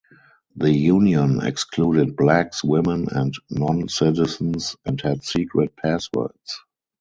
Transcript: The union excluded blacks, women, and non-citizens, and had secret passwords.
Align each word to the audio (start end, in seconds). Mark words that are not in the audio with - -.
The 0.55 0.73
union 0.73 1.45
excluded 1.45 2.15
blacks, 2.15 2.63
women, 2.63 3.05
and 3.11 3.35
non-citizens, 3.51 4.75
and 4.83 4.99
had 4.99 5.23
secret 5.23 5.75
passwords. 5.75 6.59